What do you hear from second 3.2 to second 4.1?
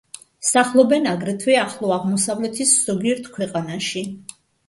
ქვეყანაში.